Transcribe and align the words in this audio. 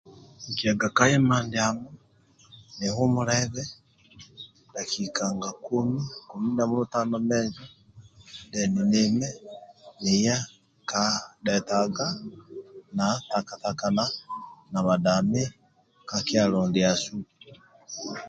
Nkiaga 0.49 0.87
ka 0.95 1.03
ima 1.17 1.37
ndiamo 1.45 1.89
nihumulebe 2.77 3.63
dakinka 4.73 5.25
nga 5.35 5.49
komi 5.65 6.01
komi 6.29 6.49
namulu 6.57 6.83
tano 6.93 7.15
menjo 7.29 7.63
deni 8.51 8.81
nime 8.91 9.27
niye 10.01 10.35
ka 10.89 11.03
dhetaga 11.45 12.07
na 12.97 13.07
taka 13.29 13.53
takana 13.63 14.03
na 14.71 14.79
bhadami 14.85 15.43
ka 16.09 16.17
kyalo 16.27 16.59
ndiasu 16.69 17.13